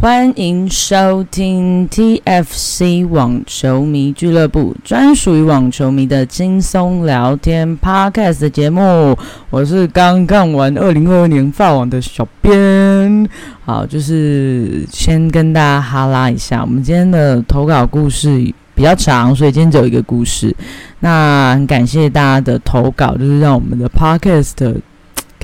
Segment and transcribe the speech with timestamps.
[0.00, 9.18] 欢迎收听 TFC 网球迷俱乐部，专属于网球迷的轻松聊天 Podcast 节目。
[9.50, 13.28] 我是刚看完二零二二年法网的小编，
[13.64, 20.54] 好，就是先跟大家哈拉一下，我们今天的投稿故事比较长，所以今天只有一个故事。
[21.00, 24.76] 那很感谢大家的投稿，就是让我们的 Podcast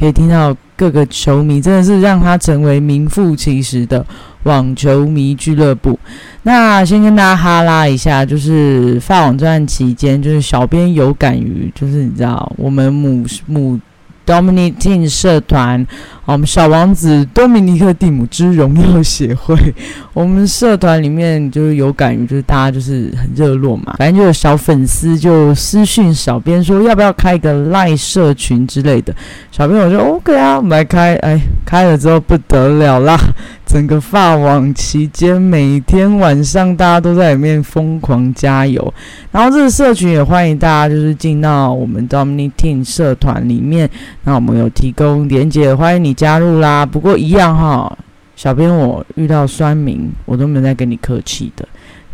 [0.04, 4.04] 可以听到各个球迷，真的是让他成为名副其实的。
[4.42, 5.98] 网球迷俱乐部，
[6.42, 13.80] 那先跟大家哈拉一下，就是发网站期间，就是小编有感于，就是你知道，我们母母。
[14.26, 15.86] Dominic Team 社团，
[16.26, 19.56] 我们小王子多米尼克蒂姆之荣耀协会，
[20.14, 29.14] 我们社团里面就是有感于，就是大家就是很热络嘛，反正就有小粉丝就私讯小编说要不要开一个赖社群之类的，
[29.50, 33.18] 小编我就 OK 啊，我们来开，哎，开了之后不得了啦，
[33.66, 38.94] 整个发网期间每天晚上大家都在里面疯狂加油，
[39.30, 43.90] 然后这个社群也欢迎大家就是进到我们 Dominic Team 社团里面。
[44.24, 46.86] 那我们有提供连接，欢迎你加入啦。
[46.86, 47.98] 不过一样哈，
[48.34, 51.68] 小编我遇到酸民，我都没有在跟你客气的。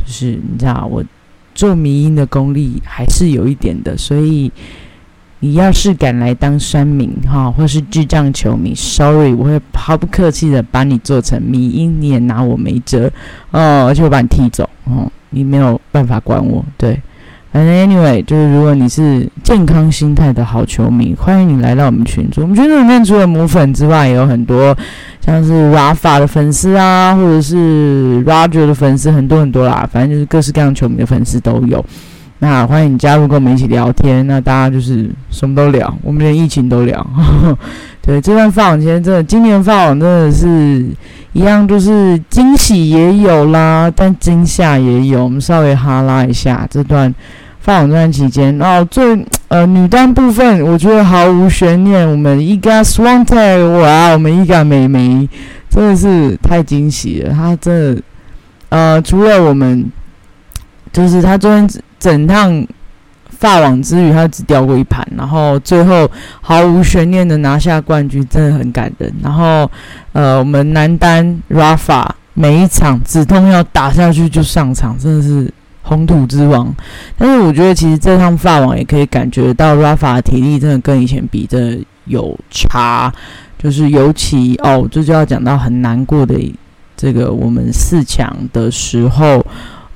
[0.04, 1.04] 就是你知道，我
[1.54, 4.50] 做迷音的功力还是有一点的，所以
[5.40, 13.10] 你要是敢来当酸民哈，或是智障球迷，sorry，我会毫不客气的把你做成迷音，你也拿我没辙
[13.50, 17.00] 哦，而且我把你踢走哦，你没有办法管我，对。
[17.52, 22.42] 反正 anyway，就是如果你是健康心态的好球迷，欢迎你来到我们群组。
[22.42, 24.76] 我们群组里面除了母粉之外，也有很多
[25.20, 29.88] 像是 Rafa 的粉丝啊，或者是 Roger 的粉丝，很多很多啦。
[29.92, 31.84] 反正就是各式各样球迷的粉丝都有。
[32.42, 34.26] 那欢迎你加入，跟我们一起聊天。
[34.26, 37.06] 那大家就是什么都聊，我们连疫情都聊。
[38.00, 40.86] 对，这段放网真的，今年放网真的是
[41.34, 45.22] 一样，就是惊喜也有啦，但惊吓也有。
[45.22, 47.14] 我们稍微哈拉一下这段
[47.60, 55.28] 放网这段期间，然后最呃女单部分，我觉得毫无悬念，我们伊嘎 Swante 哇，我们伊嘎美眉
[55.68, 57.34] 真的是太惊喜了。
[57.34, 58.02] 她真的
[58.70, 59.92] 呃，除了我们，
[60.90, 61.68] 就是她昨天
[62.00, 62.66] 整趟。
[63.38, 66.06] 发网之余，他只掉过一盘，然后最后
[66.42, 69.10] 毫无悬念的拿下冠军，真的很感人。
[69.22, 69.70] 然后，
[70.12, 75.50] 呃，我们男单 Rafa 每一场止痛要打下去就上场，真的是
[75.80, 76.70] 红土之王。
[77.16, 83.10] 但是我觉得，其实这趟发网也可以感觉到 Rafa 的体力真的跟以前比的有差，
[83.58, 86.34] 就是尤其哦，这就要讲到很难过的
[86.94, 89.42] 这个我们四强的时候。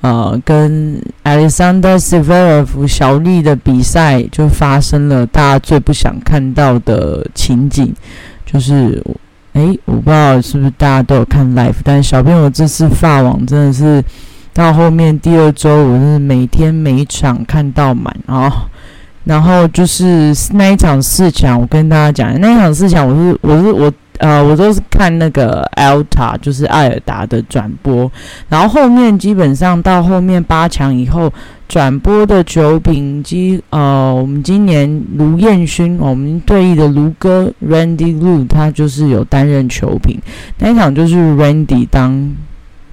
[0.04, 7.90] 呃，跟 Alexander Severov 小丽的比赛就发生了大家最不想看到的情景，
[8.44, 9.02] 就是，
[9.54, 14.04] 诶，我不知道是不是大家都有看 live，但是小朋友这次发网真的是
[14.52, 18.68] 到后面第二周，我是每天每场看到满啊，
[19.24, 23.92] 然后就是那一场四强，我跟大家讲，那一场四强，我是我是我。
[24.18, 28.10] 呃，我都是看那个 Alta，就是艾尔达的转播，
[28.48, 31.30] 然后后面基本上到后面八强以后，
[31.68, 40.16] 转播的球评机，呃，我们今年卢彦勋，我们退役的卢哥 Randy Lu，他就是有担任球评，
[40.60, 42.36] 那一场就是 Randy 当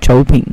[0.01, 0.43] 球评，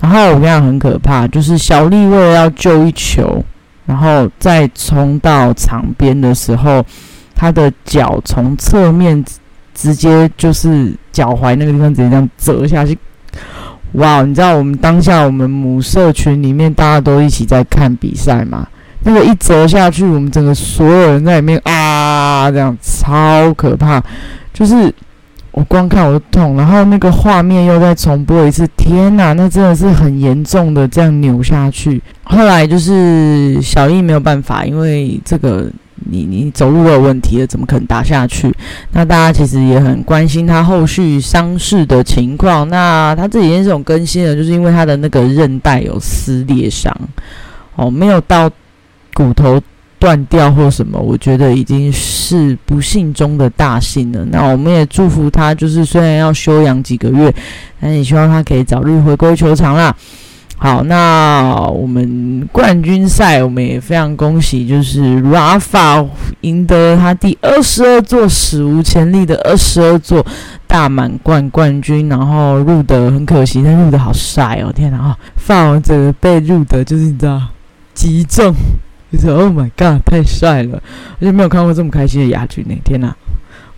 [0.00, 3.44] 然后我跟你讲很可怕，就是小丽为了要救一球，
[3.86, 6.84] 然后再冲到场边的时候，
[7.34, 9.24] 他的脚从侧面。
[9.78, 12.96] 直接就是脚踝那个地方直接这样折下去，
[13.92, 14.22] 哇！
[14.22, 18.66] 你知道我们当下我们母社群里面大家都一起在看比赛嘛？
[19.00, 24.02] 那个一折下去，我们整个所有人在里面啊，这样超可怕。
[24.54, 24.90] 就是
[25.56, 32.02] 我光看我就痛，然后那个画面又再重播一次，天哪，那真的是很严重的这样扭下去。
[32.24, 35.68] 后来就是小易没有办法，因为这个。
[36.08, 38.54] 你你走路都有问题了，怎么可能打下去？
[38.92, 42.68] 那大家其实也很关心他后续伤势的情况。
[42.68, 46.94] 那他这几天这种更新呢，就是因为他的那个韧带有撕裂伤，
[47.74, 48.48] 哦，没有到
[49.14, 49.60] 骨头
[49.98, 54.24] 断掉或什么，我觉得已经是不幸中的大幸了。
[54.30, 57.34] 那我们也祝福他，就是虽然要休养几个月，
[57.80, 59.94] 但也希望他可以早日回归球场啦。
[60.58, 66.06] 好，那我们冠军赛，我们也非常恭喜，就是 Rafa
[66.40, 70.24] 赢得他第二十二座史无前例的二十二座
[70.66, 72.08] 大满贯冠军。
[72.08, 74.72] 然后入的很可惜，但入的好帅哦！
[74.72, 77.38] 天哪，啊，法王整个被入的就是你知道
[77.92, 78.54] 击中，
[79.12, 80.82] 就是 Oh my God，太帅了！
[81.20, 82.74] 而且没有看过这么开心的亚军呢！
[82.84, 83.14] 天哪，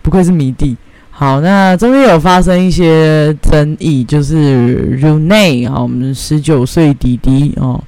[0.01, 0.75] 不愧是迷弟。
[1.11, 7.83] 好，那这边有发生一些争议，就是 Rune 啊，我们十九岁弟弟哦，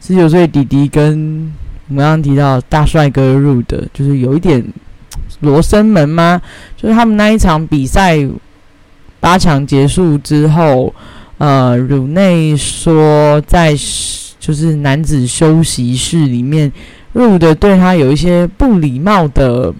[0.00, 1.52] 十九岁弟弟跟
[1.88, 4.64] 我们刚刚提到大帅哥 Ru 的，就是有一点
[5.40, 6.40] 罗生门吗？
[6.76, 8.16] 就是他们那一场比赛
[9.18, 10.94] 八强结束之后，
[11.38, 13.74] 呃，乳内说在
[14.46, 16.70] 就是男子休息室里面
[17.14, 19.74] 入的对他有一些不礼貌的。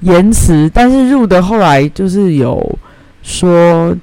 [0.00, 2.78] 言辞，但是入的后来就是有
[3.22, 3.96] 说，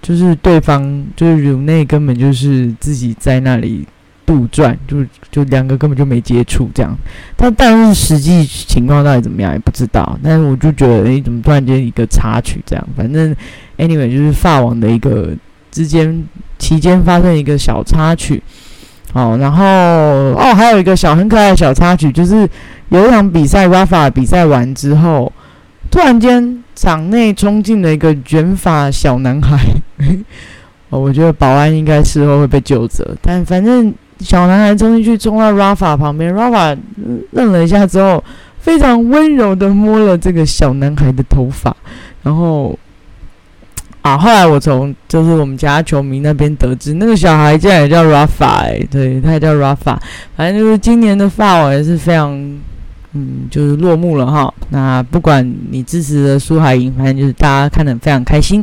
[0.00, 3.84] 就是对方就是乳内根本就是自己在那里
[4.24, 6.96] 杜撰，就就两个根本就没接触这样。
[7.36, 10.16] 但但是实际情况到底怎么样也不知道。
[10.22, 12.88] 但是我就觉得，哎，怎么突然间一个插曲这样？
[12.96, 13.34] 反正
[13.78, 15.34] anyway 就是发网的一个
[15.74, 16.24] 之间
[16.56, 18.40] 期间发生一个小插曲。
[19.12, 22.48] 哦，然后哦，还有一个小很可爱的小插曲，就是
[22.90, 25.32] 有一场比赛，Rafa 比赛完之后，
[25.90, 29.58] 突然间场内冲进了一个卷发小男孩。
[30.90, 36.76] 哦，我觉得保安应该事后会被救责，但反正小男孩冲进去，冲到 Rafa 旁边，Rafa
[37.32, 38.22] 愣了一下之后，
[38.58, 41.76] 非常温柔的摸了这个小男孩的头发，
[42.22, 42.78] 然后。
[44.04, 44.18] 啊！
[44.18, 49.96] 后来我从就是我们家球迷那边得知，那个小孩竟然也叫 Rafa，对他也叫 Rafa。
[50.36, 52.30] 反正就是今年的法网也是非常，
[53.14, 54.52] 嗯，就是落幕了哈。
[54.68, 58.62] 那不管你支持的苏海赢，反正就是大家看得非常开心。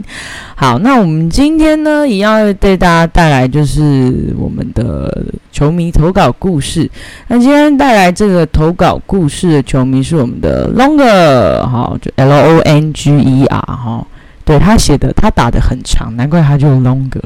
[0.56, 6.88] 好，那我们今天呢，也要对大家带来就是我们的球迷投稿故事。
[7.30, 14.06] 那今天带来这个投稿故事的球迷是我们的 Longer，好，就 L O N G E R 哈。
[14.52, 17.22] 对他写的，他打的很长，难怪他就 longer。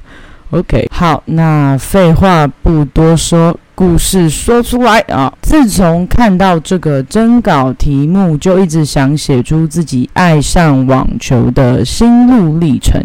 [0.48, 5.30] OK，好，那废话不多说，故事说出来啊！
[5.42, 13.04] 自从看到这个征稿题目，就一直想写出自己爱上网球的心路历程，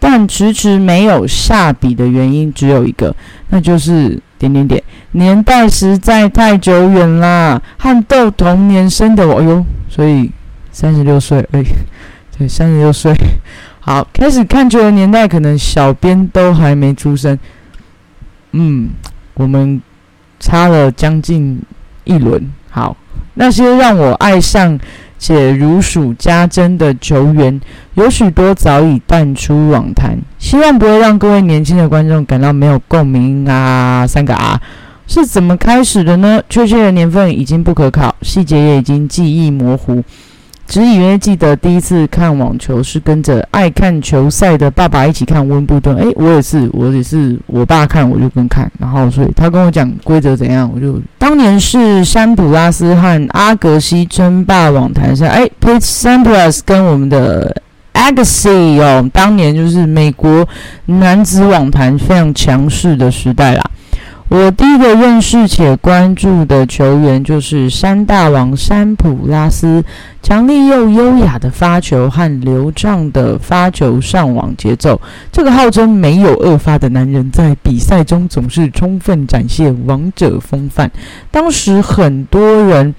[0.00, 3.14] 但迟迟没有下笔的原因只有一个，
[3.50, 4.82] 那就是点点点，
[5.12, 10.32] 年代实在太久远啦，和豆同年生的我哟，所以
[10.72, 11.66] 三十六岁而已。
[12.36, 13.14] 对，三十六岁，
[13.80, 17.38] 好，开始看球的年代，可能小编都还没出生。
[18.50, 18.90] 嗯，
[19.34, 19.80] 我们
[20.40, 21.60] 差了将近
[22.02, 22.50] 一轮。
[22.70, 22.96] 好，
[23.34, 24.78] 那些让我爱上
[25.16, 27.60] 且如数家珍的球员，
[27.94, 34.04] 有许多早已淡出网坛，希望不会让各位年轻的观众感到没有共鸣啊。
[34.04, 34.60] 三个啊，
[35.06, 36.42] 是怎么开始的呢？
[36.48, 40.02] 确切的年份已经不可考，细节也已经记忆模糊。
[40.66, 45.96] 只隐约记得第一次看网球是跟着爱看球赛的爸爸一起看温布顿。
[45.96, 55.28] 诶，我也是，我也是，我爸看我就跟看，然后所以他跟我讲规则怎样，我就当年是山普拉斯和阿格西争霸网坛赛。
[55.28, 57.54] 诶 p a t e Sampras 跟我们的
[57.92, 60.46] Agassi 哦，当年就是美国
[60.86, 63.62] 男子网坛非常强势的时代啦。
[64.34, 69.84] 我第一个认识且关注的球员就是山大王山普拉斯，
[70.24, 75.00] 强力又优雅的发球和流畅的发球上网节奏。
[75.30, 80.90] 这个号称没有二发的男人，在比赛中总是充分展现王者风范。
[81.30, 82.92] 当时很多人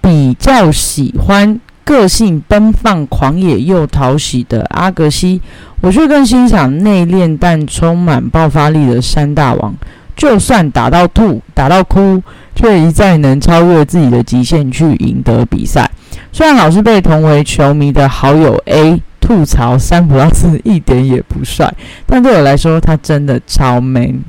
[0.00, 5.42] 比较喜欢个性奔放、狂野又讨喜的阿格西，
[5.80, 9.74] 我却更欣赏内敛但充满爆发力的山大王。
[10.18, 12.20] 就算打到吐、打到哭，
[12.54, 15.88] 却一再能超越自己的极限去赢得比赛。
[16.32, 21.72] 虽然老是被同为球迷的好友 A 吐槽三普拉斯一点也不帅，
[22.04, 24.20] 但对我来说，他真的超 man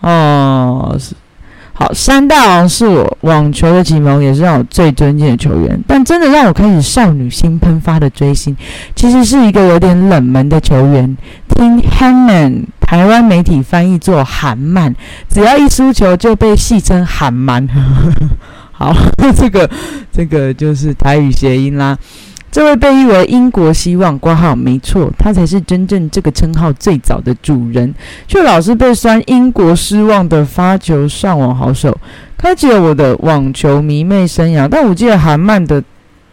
[0.00, 0.98] 哦。
[1.72, 5.78] 好，山大王是我网球的启蒙，也是让我最尊敬的球员。
[5.86, 8.54] 但真的让我开始少女心喷发的追星，
[8.94, 11.16] 其实是一个有点冷门的球员。
[11.48, 14.92] 听 Hanman，台湾媒体翻译作韩曼，
[15.28, 17.64] 只要一输球就被戏称韩曼。
[18.72, 18.92] 好，
[19.36, 19.70] 这个
[20.10, 21.96] 这个就是台语谐音啦。
[22.50, 27.94] 这位被誉为英国希望挂号，没错，他才是真正这个称号最早的主人，
[28.26, 31.96] 却老是被酸英国失望的发球上网好手，
[32.36, 34.66] 开启了我的网球迷妹生涯。
[34.68, 35.80] 但我记得韩曼的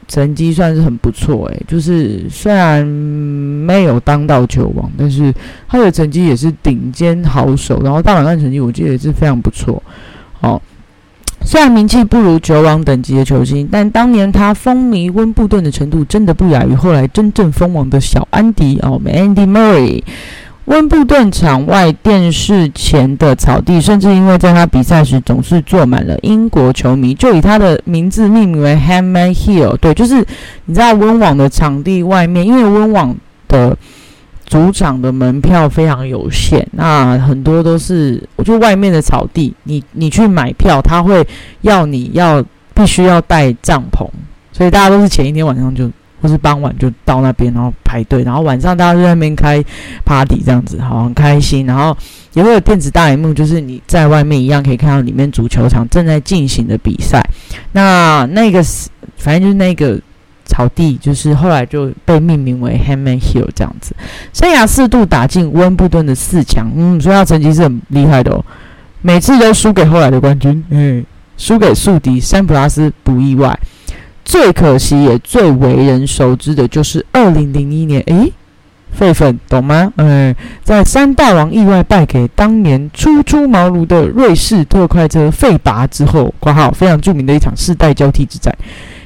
[0.07, 5.33] 成绩算是很不错，诶，就是虽然没有当到球王，但是
[5.67, 9.81] 他的成绩也是顶尖好手，然后大满贯成绩我记得也是非常不错，
[10.39, 10.61] 好。
[11.45, 20.03] 虽然名气不如球王等级的球星，但当年他风靡温布顿的程度真的不亚于后来真正封王的小安迪哦，Andy Murray。
[20.67, 29.77] 温布顿场外电视前的草地，甚至因为在他比赛时总是坐满了英国球迷，就以他的名字命名为 h a m m a n Hill。
[29.77, 30.15] 对，就是
[30.65, 33.15] 你知道温网的场地外面，因为温网
[33.47, 33.77] 的
[34.45, 41.25] 主场的门票非常有限，那很多都是就外面的草地，你你去买票，他会
[41.61, 42.43] 要你要
[42.73, 44.05] 必须要带帐篷，
[44.51, 45.89] 所以大家都是前一天晚上就。
[46.21, 49.63] 或是傍晚就到那边，然后排队，然后晚上大家就在那边开
[50.03, 51.65] party 这样子，好很开心。
[51.65, 51.95] 然后
[52.33, 57.23] 也会有电子大荧幕，就是你在外面一样可以看到里面足球场正在进行的比赛。
[57.71, 58.63] 那那个
[59.15, 59.99] 反正就是那个
[60.45, 63.95] 草地，就是后来就被命名为 Hammond Hill 这样子。
[64.33, 68.43] 生涯四度打进温布顿的四强，嗯，所以他成绩是很厉害的哦。
[69.01, 71.05] 每次都输给后来的冠军，嗯，
[71.37, 73.57] 输给宿敌山普拉斯不意外。
[74.27, 78.33] 最可惜也最为人熟知的就是二零零一年，诶，
[78.91, 79.93] 费粉懂吗？
[79.95, 88.53] 嗯，在三大王意外败给当年初出茅庐的瑞士特快车费达之后，括号非常著名的一场世代交替之战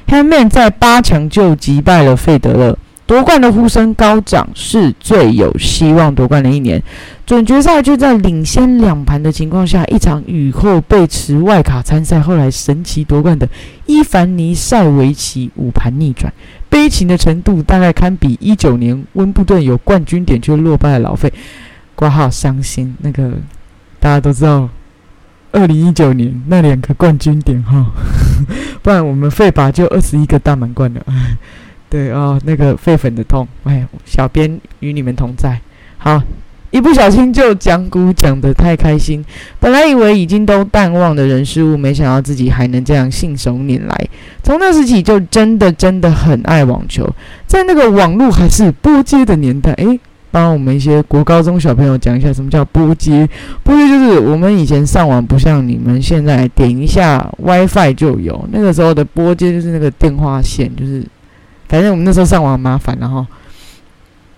[0.08, 2.76] 汉密在八强就击败了费德勒。
[3.06, 6.82] 夺冠的呼声高涨，是最有希望夺冠的一年。
[7.26, 13.48] 总决赛就在领先两盘的情况下，一场雨后被持外卡参赛，后来神奇夺冠的
[13.86, 16.32] 伊凡尼塞维奇五盘逆转，
[16.70, 21.32] 悲情的程度大概堪比一九年温布顿有冠军点却落败的老费。
[21.94, 23.32] 挂号伤心，那个
[24.00, 24.68] 大家都知道，
[25.52, 27.92] 二零一九年那两个冠军点哈，
[28.82, 31.04] 不然我们费拔就二十一个大满贯了。
[31.92, 35.60] 对哦，那个废粉的痛，哎，小编与你们同在。
[35.98, 36.22] 好，
[36.70, 39.22] 一不小心就讲古讲得太开心，
[39.60, 44.08] 本来以为已经都淡忘的人事物，没想到自己还能这样信手拈来。
[44.42, 47.06] 从那时起，就真的真的很爱网球。
[47.46, 53.28] 在那个网络还是拨接的年代，诶，帮我们一些国高中小朋友讲一下什么叫拨接。
[53.62, 61.04] 拨接就是我们以前上网不像你们现在点一下 WiFi 就有，那个时候的拨接就是那个电话线，就是。
[61.72, 63.26] 反正我们那时候上网很麻烦，然后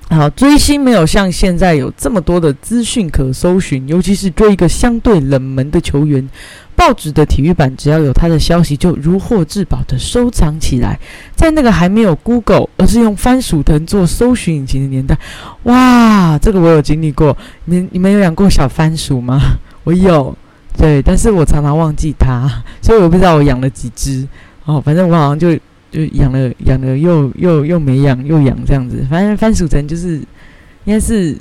[0.08, 6.30] 好追星没有像现在有这么多的资讯可搜寻，尤其是追一个相对冷门的球员，
[6.76, 10.96] 报纸的体育版只要有他的消息就如获至宝的收藏起来。
[11.34, 15.18] 在那个还没有 Google，而是用番薯藤做搜寻引擎的年代，
[15.64, 17.36] 哇，这个我有经历过。
[17.64, 19.40] 你你们有养过小番薯吗？
[19.82, 20.36] 我有，
[20.78, 22.48] 对，但是我常常忘记它，
[22.80, 24.24] 所以我不知道我养了几只。
[24.66, 25.58] 哦，反正我好像就。
[25.94, 30.16] 就养了养了又又又没养又养这样子，反正番薯藤就是
[30.84, 31.38] 应该是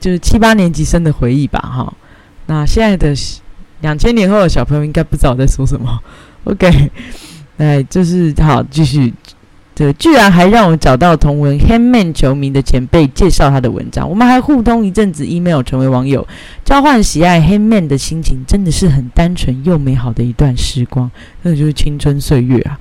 [0.00, 1.94] 就是七八年级生的回忆吧哈。
[2.46, 3.14] 那现在的
[3.80, 6.00] 两千年后的小朋友应该不知道我在说什么。
[6.42, 6.90] OK，
[7.58, 9.14] 哎，就是好继续。
[9.76, 16.26] 这居然还让我找到同文 Handman 球迷的前辈介绍他的文章，我们还互通一阵子 email 成为网友，
[16.64, 21.10] 交换喜爱 Handman 的心情，真的是很单纯又美好的一段时光，
[21.42, 22.78] 那就是青春岁月啊。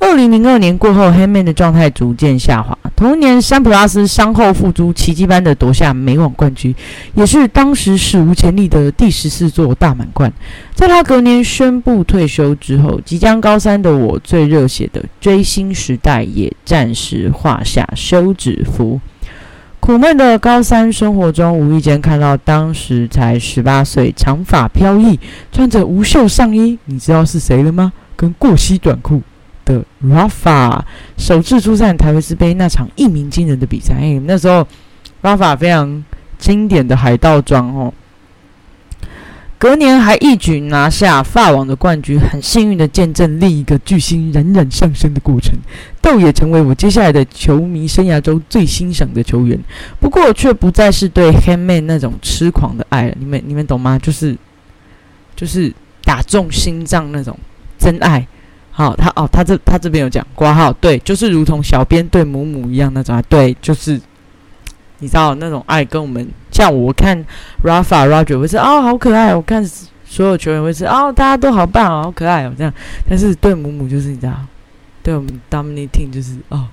[0.00, 2.76] 二零零二年过后，Hamman 的状态逐渐下滑。
[2.94, 6.74] 同年，山普拉斯伤后复出，奇迹般的夺下美网冠军，
[7.14, 10.32] 也是当时史无前例的第十四座大满贯。
[10.74, 19.00] 在他隔年宣布退休之后，即将高三的我，最热血的追星时代也暂时画下休止符。
[19.80, 25.18] 苦闷的高三生活中，无意间看到当时才十八岁、长发飘逸、
[25.52, 27.92] 穿着无袖上衣，你知道是谁了吗？
[28.16, 29.22] 跟过膝短裤。
[29.68, 30.80] 的 Rafa
[31.18, 34.66] 首次出战台维斯杯那场一鸣惊人的比赛，哎，那时候
[35.20, 36.02] Rafa 非常
[36.38, 37.92] 经典的海盗装哦，
[39.58, 45.52] 隔年还一举拿下法网的冠军，很幸运的见证另一个巨星冉冉上升的过程，
[46.00, 49.58] 豆也成为我接下来的球迷生涯中最欣赏的球员。
[50.00, 53.98] 不过却不再是对 h a n m a n 那种痴狂的爱了，你们你们懂吗？
[53.98, 54.36] 就是
[55.36, 57.36] 就是打中心脏那种
[57.78, 58.26] 真爱。
[58.78, 64.00] 好，他哦，他这他这边有讲挂号，对，就是如同小编对母母一样那种爱，对，就是
[65.00, 67.18] 你知道那种爱，跟我们像我看
[67.64, 69.68] Rafa Roger 会是哦好可爱，我看
[70.04, 72.72] 所有球员会是哦大家都好棒哦，好可爱哦这样，
[73.08, 74.34] 但是对母母就是你知道，
[75.02, 76.68] 对我们 Dominating 就是哦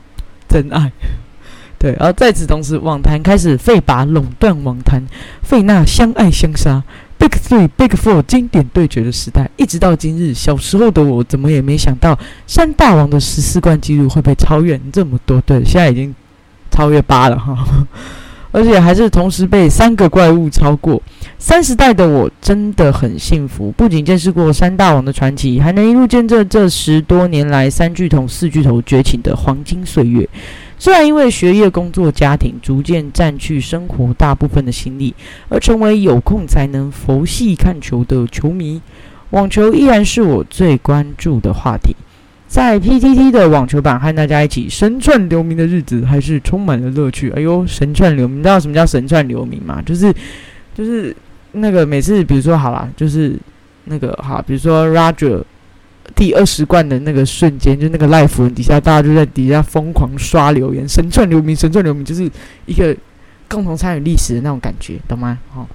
[0.48, 0.92] 真爱，
[1.80, 5.02] 对，然后在此同时，网坛开始费拔垄断网坛，
[5.42, 6.84] 费纳相爱相杀。
[7.26, 12.16] Big Three、Big Four 经典对决的时代，一直到今日，小时候的我怎么也没想到，
[12.46, 15.42] 山大王的十四冠纪录会被超越这么多。
[15.42, 16.14] 对，现在已经
[16.70, 17.66] 超越八了哈，
[18.54, 21.02] 而且还是同时被三个怪物超过。
[21.40, 30.30] 三十代的我真的很幸福，不仅见识过山大王的传奇，还能一路见证这十多年来三巨头、四巨头崛起的黄金岁月。
[30.78, 35.14] 虽然因为学业、工作、家庭逐渐占据生活大部分的心力，
[35.50, 38.82] 而成为有空才能佛系看球的球迷，
[39.32, 41.96] 网球依然是我最关注的话题。
[42.48, 47.32] 在 PTT 的网球版和大家一起神串流名的日子，还是充满了乐趣。
[47.32, 49.82] 哎呦，神串流明，你知道什么叫神串流名吗？
[49.84, 50.14] 就是
[50.74, 51.14] 就是
[51.54, 53.36] 那个每次，比如说好啦，就是
[53.86, 55.44] 那个好，比如说 Roger
[56.14, 62.30] 第二十冠的那个瞬间，就那个 live 底下，大家就在底下疯狂刷留言，神串流明，神串流明，就是
[62.66, 62.96] 一个
[63.50, 65.38] 共同参与历史的那种感觉，懂吗？
[65.50, 65.68] 好。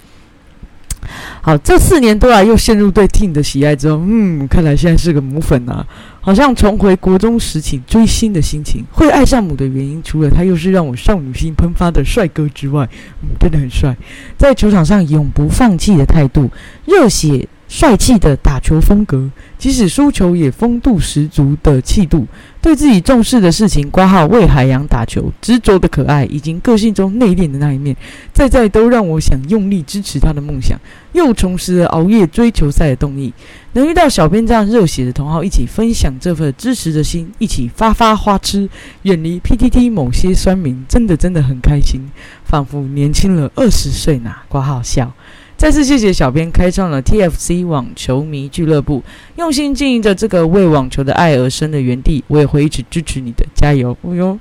[1.41, 5.87] 好，这四年多来又陷入对 Team 的喜爱之后，嗯，看来现在是个母粉啊，
[6.21, 8.85] 好像重回国中时期追星的心情。
[8.93, 12.87] 会爱上母的原因，除了他又是让我少女心喷发的帅哥之外，
[13.23, 13.97] 嗯，真的很帅，
[14.37, 16.51] 在球场上永不放弃的态度，
[16.85, 17.49] 热血。
[17.71, 22.27] 帅气的打球风格，即使输球也风度十足的气度，
[22.61, 27.97] 对自己重视的事情挂号为海洋打球，执着的可爱，以及个性中内敛的那一面，
[28.33, 30.77] 在在都让我想用力支持他的梦想，
[31.13, 33.33] 又重拾了熬夜追球赛的动力。
[33.75, 38.69] 能遇到小编这样热血的同好，一起分享这份支持的心，一起发发花痴，
[39.03, 42.11] 远离 PTT 某些酸民，真的真的很开心，
[42.45, 44.35] 仿佛年轻了二十岁呢。
[44.49, 45.15] 挂号笑。
[45.61, 49.05] 再次谢谢小编开创了 TFC 网球迷俱乐部，
[49.37, 53.95] 用心经营着这个为网球的爱而生的园地，我也会一直支持你的，加油！
[54.01, 54.39] 哦哟，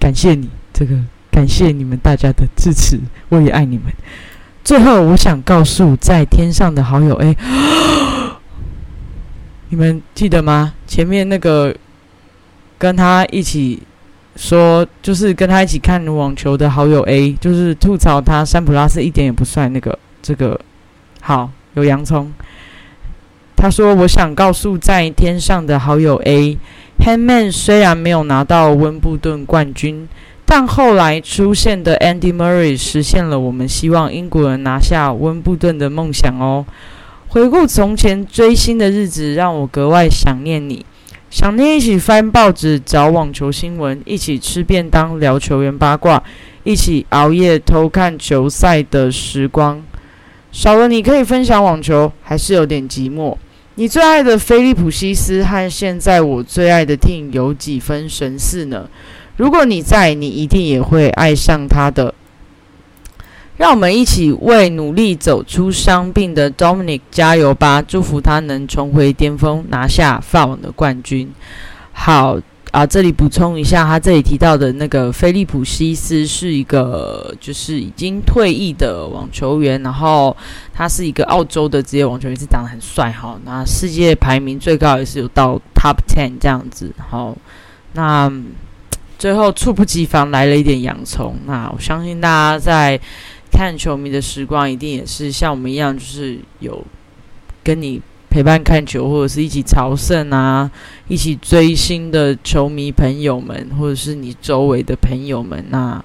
[0.00, 0.96] 感谢你，这个
[1.30, 3.84] 感谢你们大家的支持，我也爱你们。
[4.64, 7.36] 最后，我想告诉在天上的好友 A，
[9.70, 10.74] 你们记得吗？
[10.88, 11.72] 前面那个
[12.78, 13.80] 跟他一起
[14.34, 19.96] 说，就是跟他一起看网球的好友 A，就是吐槽他三普拉斯一点也不帅那个。
[20.22, 20.58] 这个
[21.20, 22.32] 好有洋葱。
[23.54, 30.08] 他说：“我想告诉在天上的好友 A，Handman 虽然没有拿到温布顿冠军，
[30.44, 36.66] 但后来出现的 Andy Murray 实现了我们希望英国人拿下温布顿的梦想哦。
[37.28, 40.84] 回顾从前追星的日子，让我格外想念你，
[41.30, 46.20] 想念一起翻报纸找网球新闻，一起吃便当聊球员八卦，
[46.64, 49.80] 一起熬夜偷看球赛的时光。”
[50.52, 53.36] 少了你可以分享网球，还是有点寂寞。
[53.76, 58.88] 你最爱的菲利普西斯和现在我最爱的 Team 有几分神似呢？
[59.38, 62.14] 如果你在，你一定也会爱上他的。
[63.56, 67.80] 让我们一起为努力走出伤病的 Dominic 加油吧！
[67.80, 71.32] 祝福他能重回巅峰，拿下法网的冠军。
[71.92, 72.38] 好。
[72.72, 80.34] 啊，这里补充一下，他这里提到的那个菲利普西斯是一个就是已经退役的网球员，然后
[80.72, 83.38] 他是一个澳洲的职业网球员，是长得很帅哈。
[83.44, 86.90] 那世界排名最高也是有到 Top Ten 这样子。
[87.10, 87.36] 好，
[87.92, 88.32] 那
[89.18, 91.36] 最后猝不及防来了一点洋葱。
[91.44, 92.98] 那我相信大家在
[93.52, 96.82] 看球迷的时光，一定也是像我们一样，就是有
[97.62, 98.00] 跟你。
[98.32, 100.70] 陪伴看球，或者是一起朝圣啊，
[101.06, 106.02] 一起追星的球迷朋友们，或者是你周围的朋友们，那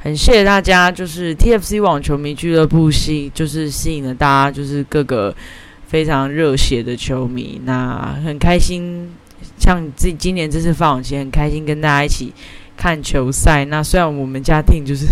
[0.00, 0.90] 很谢谢大家。
[0.90, 5.32] 就是 TFC 网球迷俱乐部吸，就是吸引了大家，就是各个
[5.86, 7.60] 非常热血的球迷。
[7.64, 9.08] 那很开心，
[9.56, 12.32] 像这今年这次放网前，很开心跟大家一起
[12.76, 13.64] 看球赛。
[13.66, 15.06] 那虽然我们家庭就是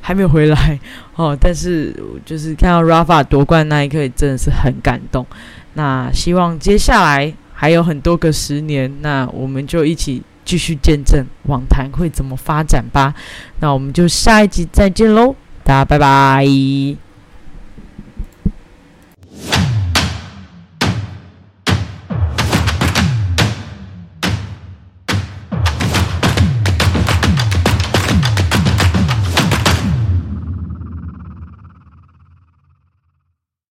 [0.00, 0.78] 还没有回来
[1.16, 5.26] 哦，但是就是看到 Rafa 夺冠那一刻，真的是很感动。
[5.74, 13.14] 那希望接下来还有很多个十年，那我们就一起继续见证网坛会怎么发展吧。
[13.60, 17.11] 那我们就下一集再见喽，大家拜拜。